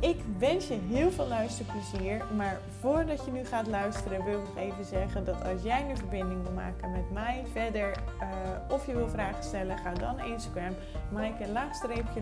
Ik 0.00 0.20
wens 0.38 0.68
je 0.68 0.78
heel 0.88 1.10
veel 1.10 1.26
luisterplezier. 1.26 2.24
Maar 2.36 2.60
voordat 2.80 3.24
je 3.24 3.30
nu 3.30 3.44
gaat 3.44 3.66
luisteren, 3.66 4.24
wil 4.24 4.38
ik 4.38 4.46
nog 4.46 4.56
even 4.56 4.84
zeggen 4.84 5.24
dat 5.24 5.44
als 5.44 5.62
jij 5.62 5.82
nu 5.82 5.96
verbinding 5.96 6.42
wil 6.42 6.52
maken 6.52 6.92
met 6.92 7.10
mij 7.10 7.44
verder 7.52 7.98
uh, 8.22 8.74
of 8.74 8.86
je 8.86 8.94
wil 8.94 9.08
vragen 9.08 9.44
stellen, 9.44 9.78
ga 9.78 9.92
dan 9.92 10.20
Instagram, 10.20 10.74
maaike 11.12 11.48
laagstreepje 11.48 12.20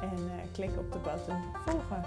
en 0.00 0.18
uh, 0.18 0.32
klik 0.52 0.70
op 0.78 0.92
de 0.92 0.98
button 0.98 1.42
volgen. 1.66 2.04